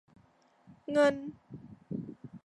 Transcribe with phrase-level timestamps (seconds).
[0.91, 1.15] เงิน